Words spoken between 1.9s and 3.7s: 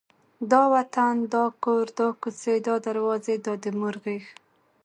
دا کوڅې، دا دروازې، دا د